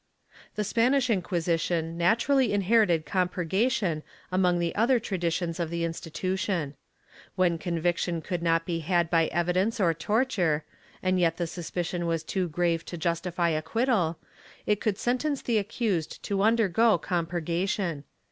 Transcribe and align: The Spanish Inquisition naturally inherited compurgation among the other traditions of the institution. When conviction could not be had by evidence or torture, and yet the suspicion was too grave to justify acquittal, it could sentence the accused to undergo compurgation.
The 0.55 0.63
Spanish 0.63 1.11
Inquisition 1.11 1.95
naturally 1.95 2.51
inherited 2.51 3.05
compurgation 3.05 4.01
among 4.31 4.57
the 4.57 4.73
other 4.75 4.99
traditions 4.99 5.59
of 5.59 5.69
the 5.69 5.83
institution. 5.83 6.73
When 7.35 7.59
conviction 7.59 8.19
could 8.23 8.41
not 8.41 8.65
be 8.65 8.79
had 8.79 9.11
by 9.11 9.27
evidence 9.27 9.79
or 9.79 9.93
torture, 9.93 10.63
and 11.03 11.19
yet 11.19 11.37
the 11.37 11.45
suspicion 11.45 12.07
was 12.07 12.23
too 12.23 12.49
grave 12.49 12.83
to 12.85 12.97
justify 12.97 13.49
acquittal, 13.49 14.17
it 14.65 14.81
could 14.81 14.97
sentence 14.97 15.43
the 15.43 15.59
accused 15.59 16.23
to 16.23 16.41
undergo 16.41 16.97
compurgation. 16.97 18.03